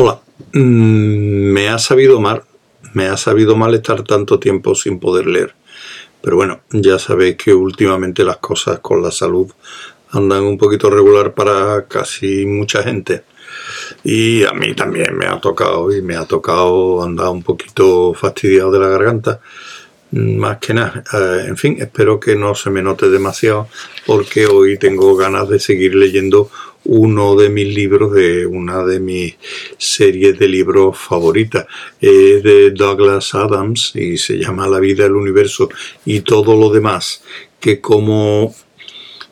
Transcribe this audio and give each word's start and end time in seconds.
Hola, 0.00 0.20
mm, 0.52 0.60
me 1.52 1.68
ha 1.70 1.76
sabido 1.76 2.20
mal, 2.20 2.44
me 2.94 3.06
ha 3.06 3.16
sabido 3.16 3.56
mal 3.56 3.74
estar 3.74 4.04
tanto 4.04 4.38
tiempo 4.38 4.76
sin 4.76 5.00
poder 5.00 5.26
leer. 5.26 5.56
Pero 6.22 6.36
bueno, 6.36 6.60
ya 6.70 7.00
sabéis 7.00 7.34
que 7.34 7.52
últimamente 7.52 8.22
las 8.22 8.36
cosas 8.36 8.78
con 8.78 9.02
la 9.02 9.10
salud 9.10 9.50
andan 10.10 10.44
un 10.44 10.56
poquito 10.56 10.88
regular 10.88 11.34
para 11.34 11.86
casi 11.88 12.46
mucha 12.46 12.84
gente. 12.84 13.24
Y 14.04 14.44
a 14.44 14.52
mí 14.52 14.72
también 14.76 15.18
me 15.18 15.26
ha 15.26 15.40
tocado, 15.40 15.92
y 15.92 16.00
me 16.00 16.14
ha 16.14 16.26
tocado 16.26 17.02
andar 17.02 17.30
un 17.30 17.42
poquito 17.42 18.14
fastidiado 18.14 18.70
de 18.70 18.78
la 18.78 18.90
garganta. 18.90 19.40
Más 20.12 20.58
que 20.58 20.74
nada, 20.74 21.02
eh, 21.12 21.46
en 21.48 21.56
fin, 21.56 21.76
espero 21.80 22.20
que 22.20 22.36
no 22.36 22.54
se 22.54 22.70
me 22.70 22.82
note 22.82 23.10
demasiado 23.10 23.66
porque 24.06 24.46
hoy 24.46 24.78
tengo 24.78 25.16
ganas 25.16 25.48
de 25.48 25.58
seguir 25.58 25.96
leyendo 25.96 26.50
uno 26.88 27.36
de 27.36 27.50
mis 27.50 27.74
libros 27.74 28.14
de 28.14 28.46
una 28.46 28.82
de 28.82 28.98
mis 28.98 29.36
series 29.76 30.38
de 30.38 30.48
libros 30.48 30.98
favoritas. 30.98 31.66
Es 32.00 32.42
de 32.42 32.70
Douglas 32.70 33.34
Adams 33.34 33.92
y 33.94 34.16
se 34.16 34.38
llama 34.38 34.66
La 34.66 34.80
vida, 34.80 35.04
el 35.04 35.14
universo 35.14 35.68
y 36.06 36.20
todo 36.20 36.58
lo 36.58 36.70
demás, 36.70 37.22
que 37.60 37.80
como 37.80 38.54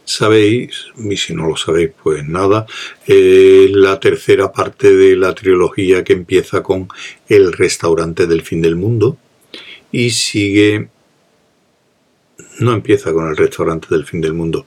sabéis, 0.04 0.86
y 0.98 1.16
si 1.16 1.34
no 1.34 1.48
lo 1.48 1.56
sabéis, 1.56 1.90
pues 2.02 2.28
nada, 2.28 2.66
es 3.06 3.70
la 3.70 3.98
tercera 4.00 4.52
parte 4.52 4.94
de 4.94 5.16
la 5.16 5.34
trilogía 5.34 6.04
que 6.04 6.12
empieza 6.12 6.62
con 6.62 6.88
El 7.26 7.54
restaurante 7.54 8.26
del 8.26 8.42
fin 8.42 8.62
del 8.62 8.76
mundo 8.76 9.16
y 9.90 10.10
sigue... 10.10 10.88
No 12.58 12.72
empieza 12.72 13.12
con 13.12 13.28
el 13.28 13.36
restaurante 13.36 13.88
del 13.90 14.06
fin 14.06 14.20
del 14.22 14.32
mundo, 14.32 14.66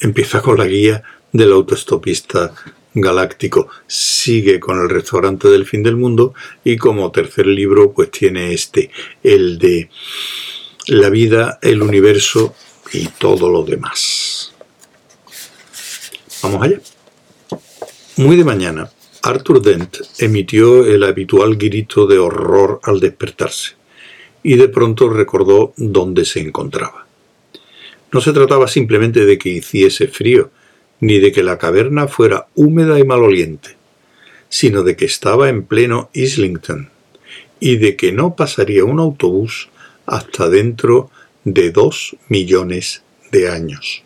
empieza 0.00 0.40
con 0.40 0.56
la 0.58 0.66
guía 0.66 1.02
del 1.32 1.52
autoestopista 1.52 2.54
galáctico. 2.94 3.68
Sigue 3.86 4.58
con 4.58 4.80
el 4.80 4.88
restaurante 4.88 5.48
del 5.48 5.66
fin 5.66 5.82
del 5.82 5.96
mundo 5.96 6.34
y 6.64 6.76
como 6.76 7.12
tercer 7.12 7.46
libro 7.46 7.92
pues 7.92 8.10
tiene 8.10 8.52
este, 8.52 8.90
el 9.22 9.58
de 9.58 9.90
la 10.88 11.10
vida, 11.10 11.58
el 11.62 11.82
universo 11.82 12.54
y 12.92 13.08
todo 13.08 13.50
lo 13.50 13.62
demás. 13.62 14.52
Vamos 16.42 16.62
allá. 16.62 16.80
Muy 18.16 18.36
de 18.36 18.44
mañana, 18.44 18.90
Arthur 19.22 19.60
Dent 19.60 19.98
emitió 20.18 20.86
el 20.86 21.02
habitual 21.02 21.56
grito 21.56 22.06
de 22.06 22.18
horror 22.18 22.80
al 22.84 23.00
despertarse 23.00 23.74
y 24.42 24.54
de 24.54 24.68
pronto 24.68 25.08
recordó 25.08 25.74
dónde 25.76 26.24
se 26.24 26.40
encontraba. 26.40 27.06
No 28.12 28.20
se 28.20 28.32
trataba 28.32 28.68
simplemente 28.68 29.26
de 29.26 29.36
que 29.36 29.48
hiciese 29.48 30.06
frío, 30.06 30.50
ni 31.00 31.18
de 31.18 31.32
que 31.32 31.42
la 31.42 31.58
caverna 31.58 32.08
fuera 32.08 32.46
húmeda 32.54 32.98
y 32.98 33.04
maloliente, 33.04 33.76
sino 34.48 34.82
de 34.82 34.96
que 34.96 35.04
estaba 35.04 35.48
en 35.48 35.64
pleno 35.64 36.10
Islington 36.12 36.90
y 37.60 37.76
de 37.76 37.96
que 37.96 38.12
no 38.12 38.36
pasaría 38.36 38.84
un 38.84 39.00
autobús 39.00 39.68
hasta 40.06 40.48
dentro 40.48 41.10
de 41.44 41.70
dos 41.70 42.16
millones 42.28 43.02
de 43.30 43.50
años. 43.50 44.02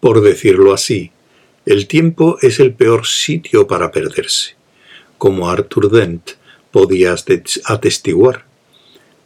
Por 0.00 0.22
decirlo 0.22 0.72
así, 0.72 1.10
el 1.66 1.86
tiempo 1.86 2.38
es 2.40 2.58
el 2.60 2.72
peor 2.72 3.06
sitio 3.06 3.66
para 3.66 3.90
perderse, 3.90 4.54
como 5.18 5.50
Arthur 5.50 5.90
Dent 5.90 6.30
podía 6.70 7.14
atestiguar, 7.64 8.44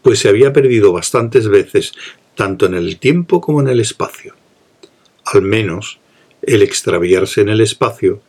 pues 0.02 0.18
se 0.18 0.28
había 0.28 0.52
perdido 0.52 0.92
bastantes 0.92 1.48
veces 1.48 1.92
tanto 2.34 2.66
en 2.66 2.74
el 2.74 2.98
tiempo 2.98 3.40
como 3.40 3.60
en 3.60 3.68
el 3.68 3.80
espacio. 3.80 4.34
Al 5.24 5.42
menos 5.42 6.00
el 6.46 6.62
extraviarse 6.62 7.40
en 7.40 7.48
el 7.48 7.60
espacio 7.60 8.20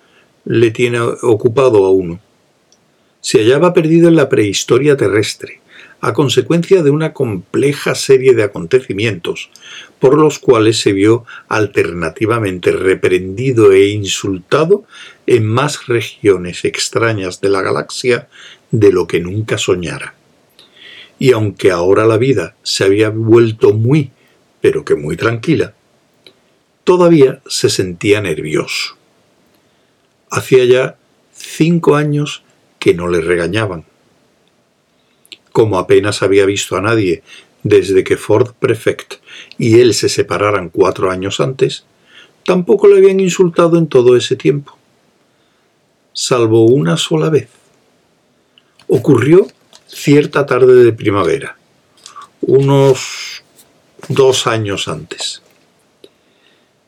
le 0.45 0.71
tiene 0.71 0.99
ocupado 0.99 1.85
a 1.85 1.91
uno. 1.91 2.19
Se 3.21 3.39
hallaba 3.39 3.73
perdido 3.73 4.07
en 4.07 4.15
la 4.15 4.29
prehistoria 4.29 4.95
terrestre, 4.95 5.61
a 6.01 6.13
consecuencia 6.13 6.83
de 6.83 6.91
una 6.91 7.13
compleja 7.13 7.95
serie 7.95 8.35
de 8.35 8.43
acontecimientos, 8.43 9.49
por 9.99 10.19
los 10.19 10.37
cuales 10.37 10.79
se 10.79 10.93
vio 10.93 11.25
alternativamente 11.47 12.71
reprendido 12.71 13.71
e 13.71 13.87
insultado 13.87 14.85
en 15.25 15.47
más 15.47 15.87
regiones 15.87 16.63
extrañas 16.65 17.41
de 17.41 17.49
la 17.49 17.63
galaxia 17.63 18.27
de 18.69 18.91
lo 18.91 19.07
que 19.07 19.19
nunca 19.19 19.57
soñara. 19.57 20.13
Y 21.17 21.31
aunque 21.31 21.71
ahora 21.71 22.05
la 22.05 22.17
vida 22.17 22.55
se 22.61 22.83
había 22.83 23.09
vuelto 23.09 23.73
muy, 23.73 24.11
pero 24.61 24.85
que 24.85 24.95
muy 24.95 25.15
tranquila, 25.15 25.73
todavía 26.85 27.41
se 27.47 27.69
sentía 27.69 28.21
nervioso. 28.21 28.95
Hacía 30.29 30.63
ya 30.63 30.97
cinco 31.33 31.95
años 31.95 32.43
que 32.79 32.93
no 32.93 33.09
le 33.09 33.19
regañaban. 33.19 33.83
Como 35.51 35.79
apenas 35.79 36.21
había 36.21 36.45
visto 36.45 36.77
a 36.77 36.81
nadie 36.81 37.23
desde 37.63 38.03
que 38.03 38.17
Ford 38.17 38.53
Prefect 38.59 39.15
y 39.57 39.79
él 39.79 39.93
se 39.93 40.07
separaran 40.07 40.69
cuatro 40.69 41.09
años 41.09 41.39
antes, 41.39 41.85
tampoco 42.43 42.87
le 42.87 42.97
habían 42.97 43.19
insultado 43.19 43.77
en 43.77 43.87
todo 43.87 44.15
ese 44.15 44.35
tiempo. 44.35 44.77
Salvo 46.13 46.65
una 46.65 46.97
sola 46.97 47.29
vez. 47.29 47.49
Ocurrió 48.87 49.47
cierta 49.87 50.45
tarde 50.45 50.83
de 50.83 50.93
primavera, 50.93 51.57
unos 52.41 53.43
dos 54.07 54.45
años 54.45 54.87
antes. 54.87 55.41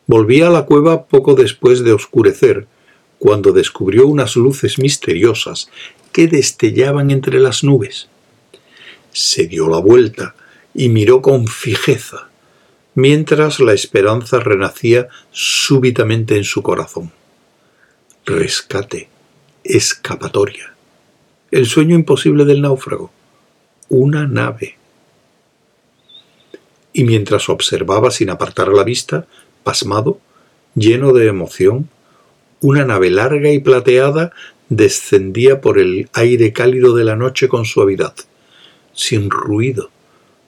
Volví 0.08 0.42
a 0.42 0.50
la 0.50 0.66
cueva 0.66 1.06
poco 1.06 1.36
después 1.36 1.84
de 1.84 1.92
oscurecer, 1.92 2.66
cuando 3.20 3.52
descubrió 3.52 4.08
unas 4.08 4.36
luces 4.36 4.80
misteriosas 4.80 5.70
que 6.12 6.28
destellaban 6.28 7.12
entre 7.12 7.40
las 7.40 7.64
nubes. 7.64 8.08
Se 9.12 9.48
dio 9.48 9.68
la 9.68 9.80
vuelta 9.80 10.36
y 10.74 10.90
miró 10.90 11.22
con 11.22 11.48
fijeza, 11.48 12.30
mientras 12.96 13.60
la 13.60 13.74
esperanza 13.74 14.40
renacía 14.40 15.08
súbitamente 15.32 16.38
en 16.38 16.44
su 16.44 16.62
corazón. 16.62 17.12
Rescate, 18.26 19.10
escapatoria, 19.64 20.74
el 21.52 21.66
sueño 21.66 21.96
imposible 21.96 22.46
del 22.46 22.62
náufrago, 22.62 23.12
una 23.90 24.26
nave. 24.28 24.78
Y 26.94 27.04
mientras 27.04 27.50
observaba 27.50 28.12
sin 28.12 28.30
apartar 28.30 28.70
la 28.70 28.84
vista, 28.84 29.28
pasmado, 29.68 30.22
lleno 30.76 31.12
de 31.12 31.28
emoción, 31.28 31.90
una 32.62 32.86
nave 32.86 33.10
larga 33.10 33.52
y 33.52 33.60
plateada 33.60 34.32
descendía 34.70 35.60
por 35.60 35.78
el 35.78 36.08
aire 36.14 36.54
cálido 36.54 36.96
de 36.96 37.04
la 37.04 37.18
noche 37.18 37.50
con 37.50 37.66
suavidad, 37.66 38.16
sin 38.94 39.30
ruido, 39.30 39.90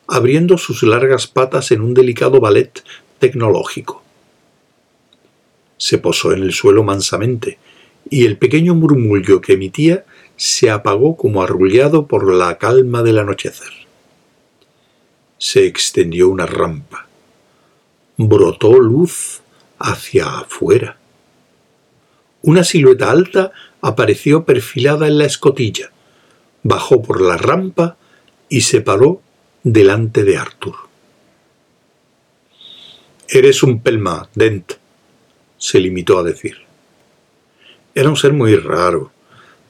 abriendo 0.08 0.58
sus 0.58 0.84
largas 0.84 1.28
patas 1.28 1.72
en 1.72 1.82
un 1.82 1.94
delicado 1.94 2.40
ballet 2.40 2.82
tecnológico. 3.20 4.02
Se 5.76 5.98
posó 5.98 6.32
en 6.32 6.42
el 6.44 6.54
suelo 6.54 6.86
mansamente, 6.86 7.60
y 8.10 8.24
el 8.24 8.38
pequeño 8.38 8.74
murmullo 8.74 9.42
que 9.42 9.54
emitía 9.54 10.06
se 10.38 10.70
apagó 10.70 11.18
como 11.18 11.44
arrullado 11.44 12.08
por 12.08 12.34
la 12.34 12.58
calma 12.58 13.04
del 13.04 13.20
anochecer. 13.20 13.74
Se 15.38 15.66
extendió 15.66 16.30
una 16.30 16.46
rampa, 16.46 16.99
brotó 18.22 18.78
luz 18.82 19.42
hacia 19.80 20.40
afuera. 20.40 20.98
Una 22.42 22.66
silueta 22.66 23.10
alta 23.10 23.54
apareció 23.82 24.44
perfilada 24.44 25.08
en 25.08 25.18
la 25.18 25.24
escotilla, 25.24 25.92
bajó 26.62 27.02
por 27.02 27.22
la 27.22 27.38
rampa 27.38 27.96
y 28.50 28.62
se 28.62 28.82
paró 28.82 29.22
delante 29.64 30.26
de 30.26 30.38
Arthur. 30.38 30.76
Eres 33.30 33.64
un 33.64 33.82
pelma, 33.82 34.28
Dent, 34.36 34.74
se 35.58 35.80
limitó 35.80 36.20
a 36.20 36.24
decir. 36.24 36.58
Era 37.96 38.10
un 38.10 38.18
ser 38.18 38.34
muy 38.34 38.54
raro, 38.58 39.14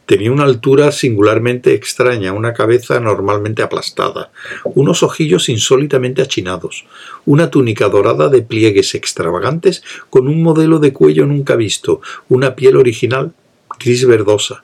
Tenía 0.09 0.31
una 0.31 0.45
altura 0.45 0.91
singularmente 0.91 1.75
extraña, 1.75 2.33
una 2.33 2.55
cabeza 2.55 2.99
normalmente 2.99 3.61
aplastada, 3.61 4.31
unos 4.63 5.03
ojillos 5.03 5.49
insólitamente 5.49 6.23
achinados, 6.23 6.87
una 7.27 7.51
túnica 7.51 7.89
dorada 7.89 8.27
de 8.27 8.41
pliegues 8.41 8.95
extravagantes 8.95 9.83
con 10.09 10.27
un 10.27 10.41
modelo 10.41 10.79
de 10.79 10.93
cuello 10.93 11.27
nunca 11.27 11.55
visto, 11.55 12.01
una 12.27 12.55
piel 12.55 12.77
original, 12.77 13.33
gris 13.79 14.07
verdosa, 14.07 14.63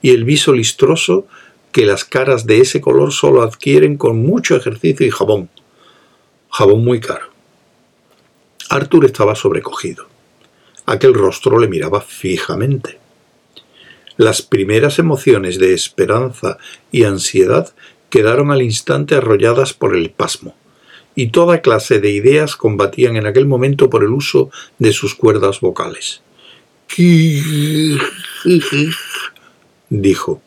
y 0.00 0.12
el 0.12 0.24
viso 0.24 0.54
listroso 0.54 1.26
que 1.72 1.84
las 1.84 2.06
caras 2.06 2.46
de 2.46 2.62
ese 2.62 2.80
color 2.80 3.12
solo 3.12 3.42
adquieren 3.42 3.98
con 3.98 4.24
mucho 4.24 4.56
ejercicio 4.56 5.04
y 5.04 5.10
jabón. 5.10 5.50
Jabón 6.48 6.82
muy 6.82 7.00
caro. 7.00 7.26
Arthur 8.70 9.04
estaba 9.04 9.34
sobrecogido. 9.34 10.06
Aquel 10.86 11.12
rostro 11.12 11.58
le 11.58 11.68
miraba 11.68 12.00
fijamente. 12.00 13.04
Las 14.16 14.42
primeras 14.42 14.98
emociones 14.98 15.58
de 15.58 15.74
esperanza 15.74 16.58
y 16.90 17.04
ansiedad 17.04 17.72
quedaron 18.10 18.50
al 18.50 18.62
instante 18.62 19.14
arrolladas 19.14 19.74
por 19.74 19.94
el 19.94 20.10
pasmo, 20.10 20.54
y 21.14 21.28
toda 21.28 21.60
clase 21.60 22.00
de 22.00 22.10
ideas 22.10 22.56
combatían 22.56 23.16
en 23.16 23.26
aquel 23.26 23.46
momento 23.46 23.90
por 23.90 24.04
el 24.04 24.10
uso 24.10 24.50
de 24.78 24.92
sus 24.92 25.14
cuerdas 25.14 25.60
vocales. 25.60 26.22
dijo. 29.90 30.40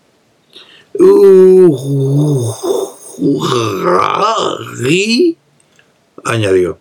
añadió. 6.23 6.79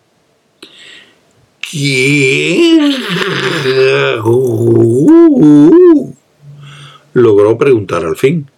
Logró 7.19 7.57
preguntar 7.57 8.05
al 8.05 8.15
fin, 8.15 8.49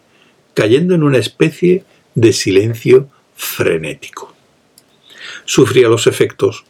cayendo 0.53 0.93
en 0.93 1.01
una 1.01 1.17
especie 1.17 1.83
de 2.13 2.31
silencio 2.31 3.07
frenético. 3.35 4.35
Sufría 5.45 5.87
los 5.87 6.05
efectos 6.05 6.63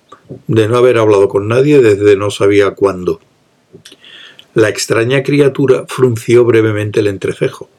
de 0.47 0.69
no 0.69 0.77
haber 0.77 0.97
hablado 0.97 1.27
con 1.27 1.49
nadie 1.49 1.81
desde 1.81 2.15
no 2.15 2.31
sabía 2.31 2.71
cuándo. 2.71 3.19
La 4.53 4.69
extraña 4.69 5.21
criatura 5.21 5.83
frunció 5.89 6.45
brevemente 6.45 7.01
el 7.01 7.07
entrecejo 7.07 7.69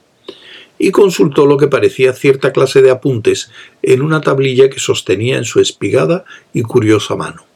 y 0.78 0.90
consultó 0.90 1.46
lo 1.46 1.56
que 1.56 1.68
parecía 1.68 2.12
cierta 2.12 2.52
clase 2.52 2.82
de 2.82 2.90
apuntes 2.90 3.50
en 3.80 4.02
una 4.02 4.20
tablilla 4.20 4.68
que 4.68 4.78
sostenía 4.78 5.38
en 5.38 5.44
su 5.44 5.58
espigada 5.60 6.26
y 6.52 6.62
curiosa 6.62 7.16
mano. 7.16 7.46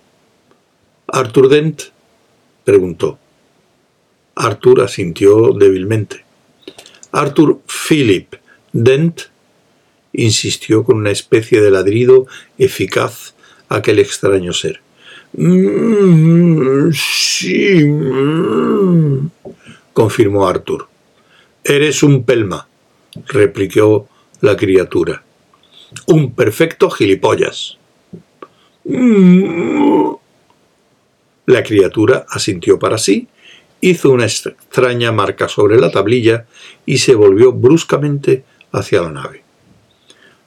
¿Arthur 1.07 1.51
Dent? 1.51 1.83
preguntó. 2.65 3.19
Arthur 4.35 4.83
asintió 4.83 5.53
débilmente. 5.53 6.26
Arthur 7.13 7.61
Philip 7.89 8.35
Dent 8.73 9.23
insistió 10.13 10.85
con 10.85 10.97
una 10.97 11.11
especie 11.11 11.61
de 11.61 11.71
ladrido 11.71 12.27
eficaz 12.59 13.35
aquel 13.69 13.99
extraño 13.99 14.53
ser. 14.53 14.81
Mm, 15.35 16.91
sí, 16.93 17.85
mm", 17.85 19.31
confirmó 19.93 20.49
Arthur. 20.49 20.89
Eres 21.63 22.03
un 22.03 22.25
pelma, 22.25 22.69
replicó 23.27 24.09
la 24.41 24.57
criatura. 24.57 25.23
Un 26.07 26.33
perfecto 26.33 26.91
gilipollas. 26.91 27.77
Mm". 28.85 30.15
La 31.47 31.63
criatura 31.63 32.27
asintió 32.29 32.79
para 32.79 32.99
sí, 32.99 33.29
hizo 33.81 34.11
una 34.11 34.25
extraña 34.25 35.13
marca 35.13 35.49
sobre 35.49 35.79
la 35.79 35.91
tablilla 35.91 36.47
y 36.85 36.99
se 36.99 37.15
volvió 37.15 37.53
bruscamente 37.53 38.45
hacia 38.73 39.03
la 39.03 39.11
nave. 39.11 39.43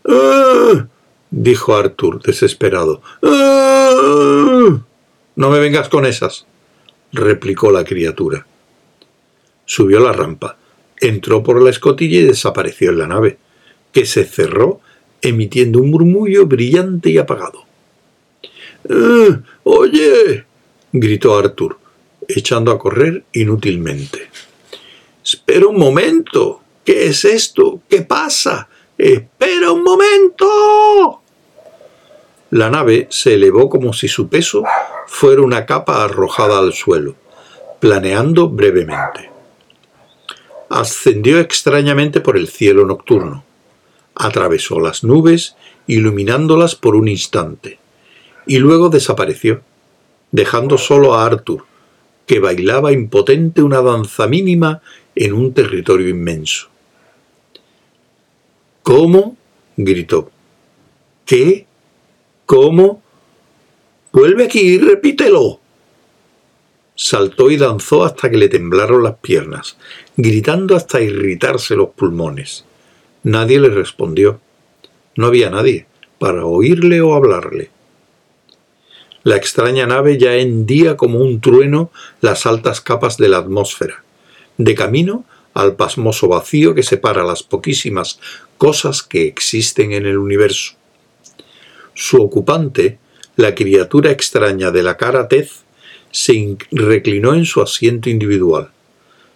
¡Ah! 0.07 0.87
dijo 1.31 1.75
Arthur, 1.75 2.21
desesperado. 2.21 3.01
¡Ah! 3.21 4.79
No 5.35 5.49
me 5.49 5.59
vengas 5.59 5.89
con 5.89 6.05
esas, 6.05 6.45
replicó 7.11 7.71
la 7.71 7.83
criatura. 7.83 8.45
Subió 9.65 9.99
la 9.99 10.11
rampa, 10.11 10.57
entró 10.99 11.43
por 11.43 11.61
la 11.61 11.69
escotilla 11.69 12.19
y 12.19 12.23
desapareció 12.23 12.89
en 12.89 12.97
la 12.97 13.07
nave, 13.07 13.37
que 13.91 14.05
se 14.05 14.25
cerró 14.25 14.81
emitiendo 15.21 15.79
un 15.79 15.91
murmullo 15.91 16.45
brillante 16.45 17.09
y 17.09 17.17
apagado. 17.17 17.65
¡Ah! 18.89 19.39
¡Oye! 19.63 20.45
gritó 20.91 21.37
Arthur, 21.37 21.78
echando 22.29 22.71
a 22.71 22.79
correr 22.79 23.23
inútilmente. 23.33 24.29
Espera 25.23 25.67
un 25.67 25.77
momento. 25.77 26.61
¿Qué 26.85 27.07
es 27.07 27.25
esto? 27.25 27.81
¿Qué 27.89 28.03
pasa? 28.03 28.69
¡Espera 28.97 29.71
un 29.71 29.83
momento! 29.83 31.21
La 32.51 32.69
nave 32.69 33.07
se 33.11 33.35
elevó 33.35 33.69
como 33.69 33.93
si 33.93 34.07
su 34.07 34.27
peso 34.27 34.63
fuera 35.07 35.41
una 35.41 35.65
capa 35.65 36.03
arrojada 36.03 36.59
al 36.59 36.73
suelo, 36.73 37.15
planeando 37.79 38.49
brevemente. 38.49 39.29
Ascendió 40.69 41.39
extrañamente 41.39 42.21
por 42.21 42.37
el 42.37 42.47
cielo 42.47 42.85
nocturno, 42.85 43.43
atravesó 44.15 44.79
las 44.79 45.03
nubes, 45.03 45.55
iluminándolas 45.87 46.75
por 46.75 46.95
un 46.95 47.07
instante, 47.07 47.79
y 48.45 48.57
luego 48.57 48.89
desapareció, 48.89 49.61
dejando 50.31 50.77
solo 50.77 51.15
a 51.15 51.25
Arthur, 51.25 51.68
que 52.29 52.39
bailaba 52.39 52.91
impotente 52.91 53.63
una 53.63 53.81
danza 53.81 54.27
mínima 54.27 54.83
en 55.15 55.33
un 55.33 55.51
territorio 55.51 56.07
inmenso. 56.07 56.67
¿Cómo? 58.83 59.35
gritó. 59.75 60.29
¿Qué? 61.25 61.65
¿Cómo? 62.45 63.01
Vuelve 64.11 64.43
aquí 64.43 64.59
y 64.59 64.77
repítelo. 64.77 65.59
Saltó 66.93 67.49
y 67.49 67.57
danzó 67.57 68.03
hasta 68.03 68.29
que 68.29 68.37
le 68.37 68.47
temblaron 68.47 69.01
las 69.01 69.15
piernas, 69.15 69.77
gritando 70.15 70.75
hasta 70.75 71.01
irritarse 71.01 71.75
los 71.75 71.89
pulmones. 71.89 72.63
Nadie 73.23 73.59
le 73.59 73.69
respondió. 73.69 74.39
No 75.15 75.25
había 75.25 75.49
nadie 75.49 75.87
para 76.19 76.45
oírle 76.45 77.01
o 77.01 77.15
hablarle. 77.15 77.71
La 79.29 79.35
extraña 79.35 79.85
nave 79.85 80.17
ya 80.17 80.33
hendía 80.37 80.97
como 80.97 81.19
un 81.19 81.39
trueno 81.39 81.91
las 82.19 82.47
altas 82.47 82.81
capas 82.81 83.17
de 83.17 83.29
la 83.29 83.37
atmósfera. 83.37 84.03
De 84.57 84.73
camino 84.73 85.23
al 85.53 85.75
pasmoso 85.75 86.27
vacío 86.27 86.73
que 86.73 86.81
separa 86.81 87.23
las 87.23 87.43
poquísimas 87.43 88.19
cosas 88.57 89.03
que 89.03 89.27
existen 89.27 89.91
en 89.91 90.07
el 90.07 90.17
universo. 90.17 90.73
Su 91.93 92.17
ocupante, 92.23 92.97
la 93.35 93.53
criatura 93.53 94.09
extraña 94.09 94.71
de 94.71 94.81
la 94.81 94.97
cara 94.97 95.27
tez, 95.27 95.61
se 96.09 96.57
reclinó 96.71 97.35
en 97.35 97.45
su 97.45 97.61
asiento 97.61 98.09
individual. 98.09 98.71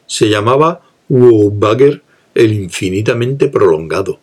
Se 0.07 0.27
llamaba 0.27 0.81
Wowbagger 1.07 2.01
el 2.33 2.53
infinitamente 2.53 3.47
prolongado. 3.47 4.19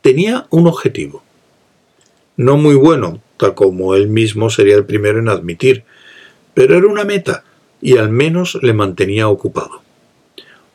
Tenía 0.00 0.48
un 0.50 0.66
objetivo. 0.66 1.22
No 2.38 2.56
muy 2.56 2.76
bueno, 2.76 3.20
tal 3.36 3.56
como 3.56 3.96
él 3.96 4.06
mismo 4.06 4.48
sería 4.48 4.76
el 4.76 4.86
primero 4.86 5.18
en 5.18 5.28
admitir, 5.28 5.82
pero 6.54 6.78
era 6.78 6.86
una 6.86 7.04
meta 7.04 7.42
y 7.82 7.96
al 7.96 8.10
menos 8.10 8.56
le 8.62 8.72
mantenía 8.72 9.28
ocupado. 9.28 9.82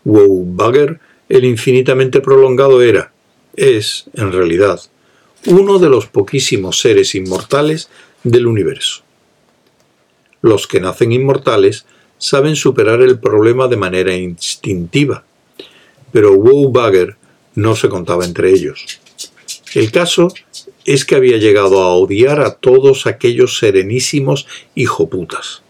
Wowbagger, 0.04 1.00
el 1.30 1.46
infinitamente 1.46 2.20
prolongado, 2.20 2.82
era, 2.82 3.14
es, 3.56 4.04
en 4.14 4.34
realidad, 4.34 4.82
uno 5.46 5.80
de 5.80 5.88
los 5.88 6.08
poquísimos 6.08 6.82
seres 6.82 7.16
inmortales 7.16 7.90
del 8.26 8.46
universo. 8.46 9.04
Los 10.42 10.68
que 10.68 10.82
nacen 10.82 11.14
inmortales 11.14 11.86
saben 12.18 12.58
superar 12.58 13.02
el 13.02 13.20
problema 13.20 13.70
de 13.70 13.78
manera 13.78 14.14
instintiva, 14.14 15.24
pero 16.12 16.34
Wowbagger 16.34 17.16
no 17.56 17.74
se 17.78 17.88
contaba 17.88 18.26
entre 18.26 18.50
ellos. 18.50 19.00
El 19.76 19.94
caso 19.94 20.28
es 20.86 21.06
que 21.06 21.16
había 21.16 21.38
llegado 21.38 21.82
a 21.82 21.96
odiar 21.96 22.42
a 22.42 22.56
todos 22.56 23.08
aquellos 23.08 23.58
serenísimos 23.58 24.48
hijoputas. 24.76 25.62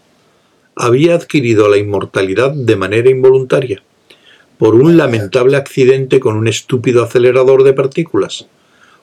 Había 0.74 1.14
adquirido 1.14 1.68
la 1.68 1.78
inmortalidad 1.78 2.52
de 2.52 2.76
manera 2.76 3.10
involuntaria 3.10 3.82
por 4.58 4.74
un 4.74 4.96
lamentable 4.96 5.56
accidente 5.56 6.20
con 6.20 6.36
un 6.36 6.48
estúpido 6.48 7.04
acelerador 7.04 7.64
de 7.64 7.72
partículas, 7.72 8.46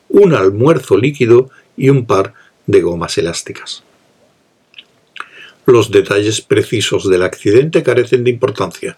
un 0.10 0.34
almuerzo 0.34 0.98
líquido 0.98 1.50
y 1.78 1.90
un 1.90 2.06
par 2.06 2.34
de 2.68 2.82
gomas 2.82 3.18
elásticas. 3.18 3.84
Los 5.66 5.92
detalles 5.92 6.42
precisos 6.42 7.10
del 7.10 7.24
accidente 7.24 7.84
carecen 7.84 8.24
de 8.24 8.32
importancia, 8.32 8.98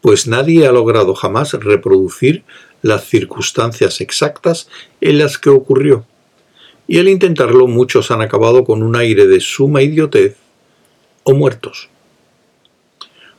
pues 0.00 0.26
nadie 0.26 0.66
ha 0.66 0.72
logrado 0.72 1.14
jamás 1.14 1.52
reproducir 1.52 2.44
las 2.82 3.04
circunstancias 3.04 4.00
exactas 4.00 4.68
en 5.00 5.18
las 5.18 5.38
que 5.38 5.50
ocurrió, 5.50 6.06
y 6.88 6.98
al 6.98 7.08
intentarlo 7.08 7.66
muchos 7.66 8.10
han 8.10 8.22
acabado 8.22 8.64
con 8.64 8.82
un 8.82 8.96
aire 8.96 9.26
de 9.26 9.40
suma 9.40 9.82
idiotez 9.82 10.36
o 11.24 11.34
muertos. 11.34 11.88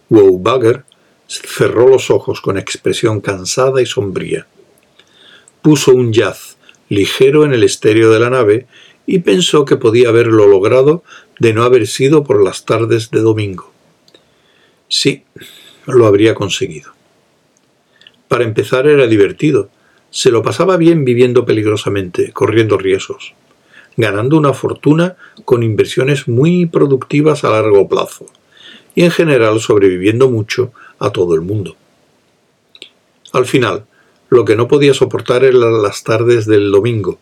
Wowbagger 0.10 0.84
cerró 1.28 1.88
los 1.88 2.10
ojos 2.10 2.42
con 2.42 2.58
expresión 2.58 3.22
cansada 3.22 3.82
y 3.82 3.86
sombría. 3.86 4.48
Puso 5.62 5.92
un 5.92 6.14
jazz 6.14 6.58
ligero 6.90 7.44
en 7.44 7.54
el 7.54 7.64
estéreo 7.64 8.12
de 8.12 8.20
la 8.20 8.30
nave 8.30 8.68
y 9.06 9.20
pensó 9.20 9.66
que 9.66 9.78
podía 9.78 10.10
haberlo 10.10 10.48
logrado 10.48 11.04
de 11.40 11.54
no 11.54 11.64
haber 11.64 11.88
sido 11.88 12.24
por 12.24 12.44
las 12.44 12.66
tardes 12.66 13.12
de 13.12 13.22
domingo. 13.22 13.72
Sí, 14.90 15.24
lo 15.86 16.06
habría 16.06 16.36
conseguido. 16.36 16.94
Para 18.28 18.44
empezar 18.44 18.88
era 18.88 19.08
divertido. 19.08 19.70
Se 20.18 20.32
lo 20.32 20.42
pasaba 20.42 20.78
bien 20.78 21.06
viviendo 21.06 21.46
peligrosamente, 21.46 22.32
corriendo 22.32 22.80
riesgos, 22.80 23.36
ganando 23.98 24.36
una 24.36 24.52
fortuna 24.52 25.16
con 25.46 25.62
inversiones 25.62 26.28
muy 26.28 26.66
productivas 26.66 27.44
a 27.44 27.52
largo 27.52 27.88
plazo 27.88 28.26
y 28.96 29.04
en 29.04 29.12
general 29.12 29.60
sobreviviendo 29.60 30.28
mucho 30.28 30.74
a 30.98 31.12
todo 31.12 31.36
el 31.36 31.42
mundo. 31.42 31.76
Al 33.32 33.46
final, 33.46 33.86
lo 34.30 34.44
que 34.44 34.56
no 34.56 34.68
podía 34.68 34.96
soportar 34.96 35.44
eran 35.44 35.84
las 35.84 36.04
tardes 36.04 36.48
del 36.48 36.72
domingo, 36.72 37.20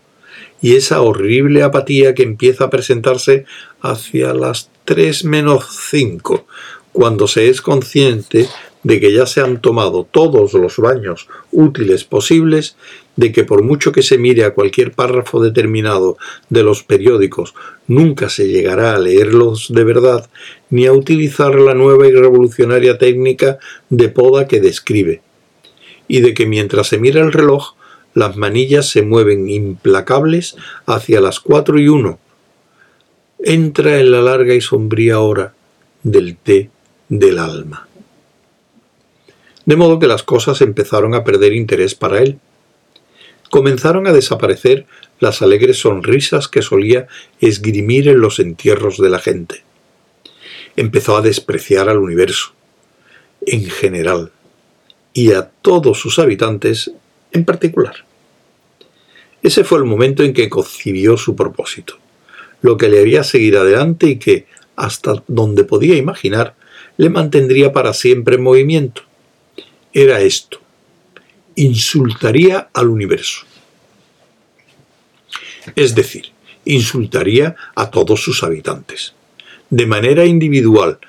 y 0.61 0.77
esa 0.77 1.01
horrible 1.01 1.63
apatía 1.63 2.15
que 2.15 2.23
empieza 2.23 2.63
a 2.63 2.69
presentarse 2.69 3.43
hacia 3.81 4.33
las 4.33 4.69
tres 4.85 5.25
menos 5.25 5.67
cinco, 5.89 6.47
cuando 6.93 7.27
se 7.27 7.49
es 7.49 7.59
consciente 7.59 8.47
de 8.85 8.99
que 8.99 9.11
ya 9.11 9.25
se 9.25 9.41
han 9.41 9.61
tomado 9.61 10.03
todos 10.03 10.53
los 10.53 10.77
baños 10.77 11.27
útiles 11.51 12.03
posibles, 12.03 12.75
de 13.15 13.31
que 13.31 13.43
por 13.43 13.63
mucho 13.63 13.91
que 13.91 14.03
se 14.03 14.19
mire 14.19 14.43
a 14.43 14.53
cualquier 14.53 14.91
párrafo 14.91 15.41
determinado 15.41 16.19
de 16.51 16.61
los 16.61 16.83
periódicos, 16.83 17.55
nunca 17.87 18.29
se 18.29 18.47
llegará 18.47 18.93
a 18.93 18.99
leerlos 18.99 19.73
de 19.73 19.83
verdad, 19.83 20.29
ni 20.69 20.85
a 20.85 20.93
utilizar 20.93 21.55
la 21.55 21.73
nueva 21.73 22.07
y 22.07 22.11
revolucionaria 22.11 22.99
técnica 22.99 23.57
de 23.89 24.09
poda 24.09 24.47
que 24.47 24.61
describe, 24.61 25.23
y 26.07 26.21
de 26.21 26.35
que 26.35 26.45
mientras 26.45 26.85
se 26.85 26.99
mira 26.99 27.21
el 27.21 27.31
reloj, 27.31 27.73
las 28.13 28.37
manillas 28.37 28.87
se 28.87 29.01
mueven 29.01 29.49
implacables 29.49 30.57
hacia 30.85 31.21
las 31.21 31.39
cuatro 31.39 31.79
y 31.79 31.87
uno. 31.87 32.19
Entra 33.39 33.99
en 33.99 34.11
la 34.11 34.21
larga 34.21 34.53
y 34.53 34.61
sombría 34.61 35.21
hora 35.21 35.55
del 36.03 36.37
té 36.37 36.69
del 37.09 37.39
alma. 37.39 37.87
De 39.65 39.75
modo 39.75 39.99
que 39.99 40.07
las 40.07 40.23
cosas 40.23 40.61
empezaron 40.61 41.15
a 41.15 41.23
perder 41.23 41.53
interés 41.53 41.95
para 41.95 42.19
él. 42.21 42.39
Comenzaron 43.49 44.07
a 44.07 44.13
desaparecer 44.13 44.85
las 45.19 45.41
alegres 45.41 45.79
sonrisas 45.79 46.47
que 46.47 46.61
solía 46.61 47.07
esgrimir 47.39 48.07
en 48.07 48.19
los 48.19 48.39
entierros 48.39 48.97
de 48.97 49.09
la 49.09 49.19
gente. 49.19 49.63
Empezó 50.75 51.17
a 51.17 51.21
despreciar 51.21 51.89
al 51.89 51.97
universo, 51.97 52.53
en 53.45 53.65
general, 53.65 54.31
y 55.13 55.31
a 55.31 55.49
todos 55.61 55.99
sus 55.99 56.19
habitantes 56.19 56.91
en 57.31 57.45
particular. 57.45 58.05
Ese 59.41 59.63
fue 59.63 59.77
el 59.77 59.85
momento 59.85 60.23
en 60.23 60.33
que 60.33 60.49
concibió 60.49 61.17
su 61.17 61.35
propósito, 61.35 61.97
lo 62.61 62.77
que 62.77 62.89
le 62.89 62.99
haría 62.99 63.23
seguir 63.23 63.57
adelante 63.57 64.07
y 64.07 64.17
que, 64.17 64.47
hasta 64.75 65.23
donde 65.27 65.63
podía 65.63 65.95
imaginar, 65.95 66.55
le 66.97 67.09
mantendría 67.09 67.71
para 67.71 67.93
siempre 67.93 68.35
en 68.35 68.43
movimiento. 68.43 69.03
Era 69.95 70.19
esto. 70.19 70.59
Insultaría 71.55 72.67
al 72.73 72.89
universo. 72.89 73.45
Es 75.73 75.95
decir, 75.95 76.33
insultaría 76.65 77.55
a 77.75 77.89
todos 77.89 78.21
sus 78.21 78.43
habitantes. 78.43 79.13
De 79.69 79.85
manera 79.85 80.25
individual, 80.25 80.99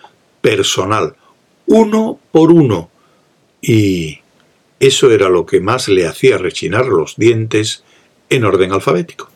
personal, 0.40 1.16
uno 1.66 2.20
por 2.30 2.52
uno. 2.52 2.88
Y 3.60 4.20
eso 4.78 5.10
era 5.10 5.30
lo 5.30 5.46
que 5.46 5.58
más 5.58 5.88
le 5.88 6.06
hacía 6.06 6.38
rechinar 6.38 6.86
los 6.86 7.16
dientes 7.16 7.82
en 8.30 8.44
orden 8.44 8.70
alfabético. 8.70 9.28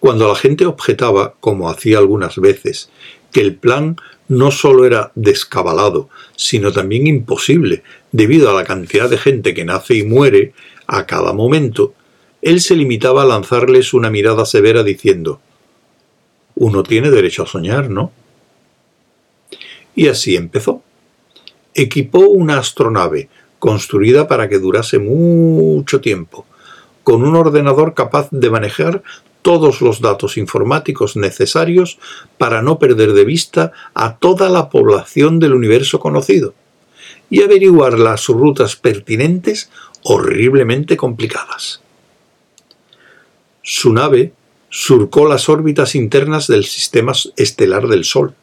Cuando 0.00 0.28
la 0.28 0.34
gente 0.34 0.66
objetaba, 0.66 1.32
como 1.40 1.70
hacía 1.70 1.96
algunas 1.96 2.36
veces, 2.36 2.90
que 3.32 3.40
el 3.40 3.54
plan 3.54 3.96
no 4.30 4.52
solo 4.52 4.86
era 4.86 5.10
descabalado, 5.16 6.08
sino 6.36 6.70
también 6.70 7.08
imposible, 7.08 7.82
debido 8.12 8.48
a 8.48 8.52
la 8.54 8.64
cantidad 8.64 9.10
de 9.10 9.18
gente 9.18 9.54
que 9.54 9.64
nace 9.64 9.96
y 9.96 10.04
muere 10.04 10.52
a 10.86 11.04
cada 11.04 11.32
momento, 11.32 11.94
él 12.40 12.60
se 12.60 12.76
limitaba 12.76 13.22
a 13.22 13.26
lanzarles 13.26 13.92
una 13.92 14.08
mirada 14.08 14.46
severa 14.46 14.84
diciendo, 14.84 15.40
uno 16.54 16.84
tiene 16.84 17.10
derecho 17.10 17.42
a 17.42 17.48
soñar, 17.48 17.90
¿no? 17.90 18.12
Y 19.96 20.06
así 20.06 20.36
empezó. 20.36 20.84
Equipó 21.74 22.20
una 22.20 22.58
astronave, 22.58 23.28
construida 23.58 24.28
para 24.28 24.48
que 24.48 24.60
durase 24.60 25.00
mucho 25.00 26.00
tiempo, 26.00 26.46
con 27.02 27.22
un 27.22 27.36
ordenador 27.36 27.94
capaz 27.94 28.28
de 28.30 28.50
manejar 28.50 29.02
todos 29.42 29.80
los 29.80 30.00
datos 30.00 30.36
informáticos 30.36 31.16
necesarios 31.16 31.98
para 32.38 32.62
no 32.62 32.78
perder 32.78 33.12
de 33.12 33.24
vista 33.24 33.72
a 33.94 34.16
toda 34.16 34.48
la 34.48 34.68
población 34.68 35.38
del 35.38 35.54
universo 35.54 35.98
conocido 35.98 36.54
y 37.30 37.42
averiguar 37.42 37.98
las 37.98 38.26
rutas 38.26 38.76
pertinentes 38.76 39.70
horriblemente 40.02 40.96
complicadas. 40.96 41.80
Su 43.62 43.92
nave 43.92 44.32
surcó 44.68 45.28
las 45.28 45.48
órbitas 45.48 45.94
internas 45.94 46.46
del 46.46 46.64
sistema 46.64 47.12
estelar 47.36 47.88
del 47.88 48.04
Sol, 48.04 48.34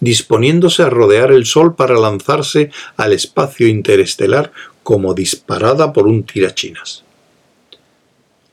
disponiéndose 0.00 0.82
a 0.82 0.90
rodear 0.90 1.32
el 1.32 1.46
Sol 1.46 1.74
para 1.74 1.98
lanzarse 1.98 2.70
al 2.96 3.12
espacio 3.12 3.68
interestelar 3.68 4.52
como 4.82 5.14
disparada 5.14 5.92
por 5.92 6.06
un 6.06 6.24
tirachinas. 6.24 7.04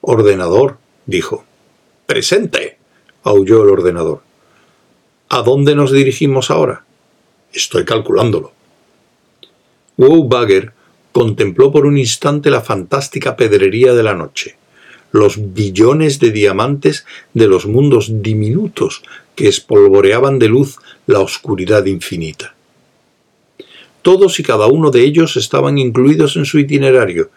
Ordenador, 0.10 0.78
dijo. 1.06 1.44
Presente, 2.06 2.78
aulló 3.24 3.64
el 3.64 3.72
ordenador. 3.72 4.22
¿A 5.28 5.42
dónde 5.42 5.76
nos 5.76 5.92
dirigimos 5.92 6.50
ahora? 6.50 6.86
Estoy 7.52 7.84
calculándolo. 7.84 8.54
Bagger 9.98 10.72
contempló 11.12 11.74
por 11.74 11.86
un 11.86 11.98
instante 11.98 12.50
la 12.50 12.62
fantástica 12.62 13.36
pedrería 13.36 13.94
de 13.94 14.04
la 14.04 14.14
noche, 14.14 14.56
los 15.12 15.54
billones 15.54 16.22
de 16.22 16.32
diamantes 16.32 17.06
de 17.34 17.50
los 17.50 17.66
mundos 17.66 18.08
diminutos 18.10 19.04
que 19.36 19.50
espolvoreaban 19.50 20.40
de 20.40 20.48
luz 20.48 20.78
la 21.06 21.20
oscuridad 21.20 21.84
infinita. 21.84 22.56
Todos 24.04 24.40
y 24.40 24.44
cada 24.44 24.68
uno 24.68 24.90
de 24.90 25.02
ellos 25.02 25.36
estaban 25.36 25.78
incluidos 25.78 26.38
en 26.38 26.46
su 26.46 26.60
itinerario. 26.60 27.30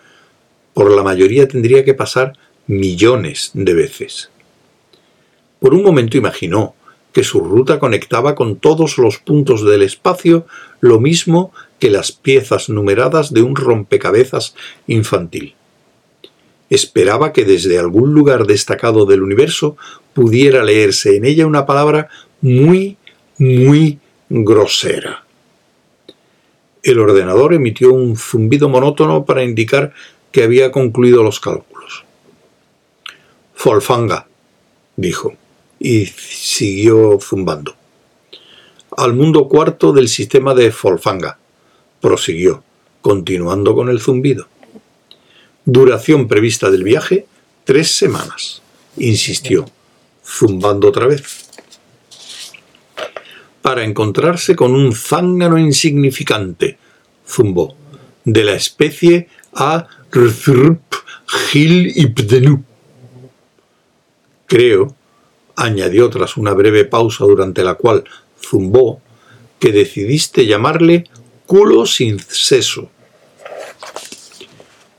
Por 0.73 0.95
la 0.95 1.03
mayoría 1.03 1.49
tendría 1.49 1.85
que 1.85 1.95
pasar 1.95 2.35
millones 2.67 3.50
de 3.55 3.75
veces. 3.75 4.31
Por 5.59 5.75
un 5.75 5.83
momento 5.83 6.17
imaginó 6.17 6.75
que 7.12 7.25
su 7.25 7.40
ruta 7.40 7.79
conectaba 7.79 8.35
con 8.35 8.57
todos 8.57 8.99
los 8.99 9.19
puntos 9.19 9.64
del 9.64 9.83
espacio 9.83 10.47
lo 10.81 11.00
mismo 11.00 11.52
que 11.79 11.90
las 11.90 12.12
piezas 12.12 12.69
numeradas 12.69 13.33
de 13.33 13.43
un 13.43 13.57
rompecabezas 13.57 14.55
infantil. 14.87 15.55
Esperaba 16.69 17.33
que 17.33 17.45
desde 17.45 17.79
algún 17.79 18.14
lugar 18.14 18.47
destacado 18.47 19.07
del 19.07 19.23
universo 19.23 19.76
pudiera 20.14 20.62
leerse 20.62 21.17
en 21.17 21.25
ella 21.25 21.47
una 21.47 21.67
palabra 21.67 22.09
muy, 22.40 22.97
muy 23.38 23.99
grosera. 24.29 25.25
El 26.83 26.99
ordenador 27.00 27.52
emitió 27.55 27.93
un 27.93 28.17
zumbido 28.17 28.69
monótono 28.69 29.25
para 29.25 29.43
indicar 29.43 29.93
que 30.33 30.45
había 30.45 30.71
concluido 30.71 31.23
los 31.23 31.40
cálculos. 31.40 31.70
Folfanga, 33.62 34.26
dijo 34.97 35.35
y 35.79 36.07
siguió 36.07 37.19
zumbando. 37.21 37.76
Al 38.97 39.12
mundo 39.12 39.49
cuarto 39.49 39.93
del 39.93 40.09
sistema 40.09 40.55
de 40.55 40.73
Folfanga, 40.73 41.38
prosiguió, 42.00 42.64
continuando 43.02 43.75
con 43.75 43.90
el 43.90 44.00
zumbido. 44.00 44.49
Duración 45.67 46.26
prevista 46.26 46.71
del 46.71 46.85
viaje, 46.85 47.26
tres 47.64 47.95
semanas, 47.95 48.62
insistió, 48.97 49.67
zumbando 50.25 50.88
otra 50.88 51.07
vez. 51.07 51.50
Para 53.61 53.85
encontrarse 53.85 54.57
con 54.57 54.75
un 54.75 54.95
zángano 54.95 55.59
insignificante, 55.59 56.79
zumbó, 57.29 57.76
de 58.25 58.43
la 58.43 58.55
especie 58.55 59.29
A. 59.52 59.87
Gil. 61.50 61.93
Creo 64.50 64.97
añadió 65.54 66.11
tras 66.11 66.37
una 66.37 66.54
breve 66.54 66.85
pausa 66.85 67.25
durante 67.25 67.62
la 67.62 67.75
cual 67.75 68.02
zumbó, 68.42 69.00
que 69.61 69.71
decidiste 69.71 70.45
llamarle 70.45 71.04
culo 71.47 71.87
sin 71.87 72.19
seso. 72.19 72.90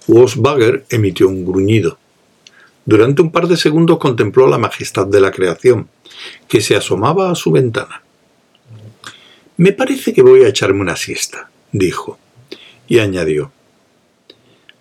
Wosbagger 0.08 0.86
emitió 0.89 1.27
un 1.27 1.46
gruñido. 1.46 1.98
Durante 2.86 3.22
un 3.22 3.34
par 3.34 3.50
de 3.50 3.58
segundos 3.58 3.98
contempló 3.98 4.48
la 4.48 4.58
majestad 4.58 5.08
de 5.08 5.20
la 5.20 5.31
creación, 5.31 5.89
que 6.48 6.62
se 6.62 6.77
asomaba 6.77 7.29
a 7.29 7.36
su 7.36 7.51
ventana. 7.51 8.03
Me 9.58 9.74
parece 9.74 10.13
que 10.13 10.22
voy 10.22 10.46
a 10.46 10.48
echarme 10.48 10.79
una 10.79 10.96
siesta, 10.96 11.51
dijo, 11.74 12.17
y 12.88 13.00
añadió. 13.00 13.51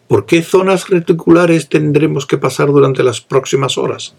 ¿Por 0.06 0.26
qué 0.26 0.42
zonas 0.42 0.88
reticulares 0.88 1.68
tendremos 1.68 2.24
que 2.24 2.38
pasar 2.38 2.68
durante 2.68 3.02
las 3.02 3.20
próximas 3.20 3.76
horas? 3.76 4.14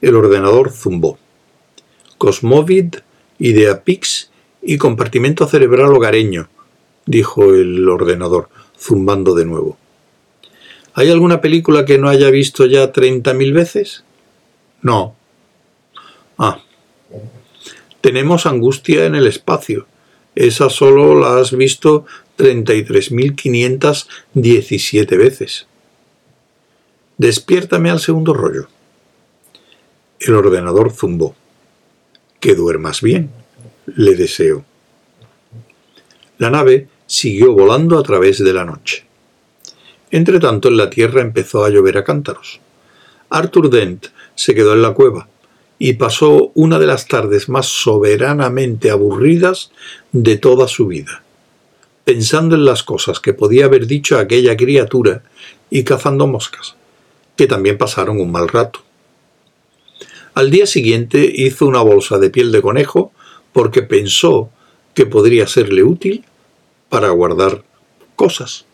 El 0.00 0.16
ordenador 0.16 0.70
zumbó. 0.70 1.18
Cosmovid, 2.18 2.96
IdeaPix 3.38 4.30
y 4.62 4.78
compartimento 4.78 5.46
cerebral 5.46 5.94
hogareño, 5.94 6.48
dijo 7.06 7.54
el 7.54 7.88
ordenador, 7.88 8.48
zumbando 8.78 9.34
de 9.34 9.44
nuevo. 9.44 9.76
¿Hay 10.94 11.10
alguna 11.10 11.40
película 11.40 11.84
que 11.84 11.98
no 11.98 12.08
haya 12.08 12.30
visto 12.30 12.66
ya 12.66 12.92
treinta 12.92 13.34
mil 13.34 13.52
veces? 13.52 14.04
No. 14.82 15.16
Ah. 16.36 16.60
Tenemos 18.00 18.46
angustia 18.46 19.06
en 19.06 19.14
el 19.14 19.26
espacio. 19.26 19.86
Esa 20.34 20.68
solo 20.70 21.14
la 21.18 21.38
has 21.38 21.56
visto 21.56 22.06
33.517 22.38 25.18
veces. 25.18 25.66
Despiértame 27.16 27.90
al 27.90 28.00
segundo 28.00 28.34
rollo. 28.34 28.68
El 30.20 30.34
ordenador 30.34 30.92
zumbó. 30.92 31.34
Que 32.40 32.54
duermas 32.54 33.02
bien, 33.02 33.30
le 33.86 34.14
deseo. 34.14 34.64
La 36.38 36.50
nave 36.50 36.88
siguió 37.06 37.52
volando 37.52 37.98
a 37.98 38.02
través 38.02 38.38
de 38.38 38.52
la 38.52 38.64
noche. 38.64 39.04
Entretanto, 40.10 40.68
en 40.68 40.76
la 40.76 40.90
tierra 40.90 41.20
empezó 41.20 41.64
a 41.64 41.70
llover 41.70 41.98
a 41.98 42.04
cántaros. 42.04 42.60
Arthur 43.30 43.70
Dent 43.70 44.06
se 44.34 44.54
quedó 44.54 44.72
en 44.72 44.82
la 44.82 44.94
cueva 44.94 45.28
y 45.78 45.94
pasó 45.94 46.50
una 46.54 46.78
de 46.78 46.86
las 46.86 47.06
tardes 47.06 47.48
más 47.48 47.66
soberanamente 47.66 48.90
aburridas 48.90 49.70
de 50.12 50.36
toda 50.36 50.66
su 50.66 50.86
vida, 50.86 51.22
pensando 52.04 52.56
en 52.56 52.64
las 52.64 52.82
cosas 52.82 53.20
que 53.20 53.34
podía 53.34 53.66
haber 53.66 53.86
dicho 53.86 54.18
aquella 54.18 54.56
criatura 54.56 55.22
y 55.70 55.84
cazando 55.84 56.26
moscas, 56.26 56.74
que 57.36 57.46
también 57.46 57.78
pasaron 57.78 58.20
un 58.20 58.32
mal 58.32 58.48
rato. 58.48 58.87
Al 60.38 60.52
día 60.52 60.68
siguiente 60.68 61.32
hizo 61.34 61.66
una 61.66 61.82
bolsa 61.82 62.16
de 62.18 62.30
piel 62.30 62.52
de 62.52 62.62
conejo 62.62 63.10
porque 63.52 63.82
pensó 63.82 64.50
que 64.94 65.04
podría 65.04 65.48
serle 65.48 65.82
útil 65.82 66.24
para 66.88 67.08
guardar 67.08 67.64
cosas. 68.14 68.64